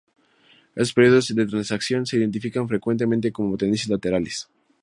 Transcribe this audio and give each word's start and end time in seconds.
Estos 0.73 0.95
periodos 0.95 1.27
de 1.35 1.45
transición 1.45 2.07
se 2.07 2.17
identifican 2.17 2.67
frecuentemente 2.67 3.31
como 3.31 3.55
tendencias 3.55 3.87
laterales. 3.89 4.49